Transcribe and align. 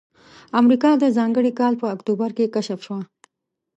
امریکا 0.61 0.91
د 0.97 1.03
ځانګړي 1.17 1.51
کال 1.59 1.73
په 1.81 1.85
اکتوبر 1.95 2.29
کې 2.37 2.51
کشف 2.55 2.79
شوه. 2.85 2.99